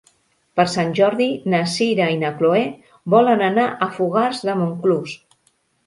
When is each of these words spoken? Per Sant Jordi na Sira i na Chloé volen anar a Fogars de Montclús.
Per 0.59 0.63
Sant 0.75 0.89
Jordi 0.99 1.27
na 1.55 1.59
Sira 1.75 2.09
i 2.15 2.19
na 2.25 2.33
Chloé 2.41 2.65
volen 3.17 3.47
anar 3.53 3.71
a 3.89 3.93
Fogars 4.01 4.45
de 4.51 4.61
Montclús. 4.65 5.21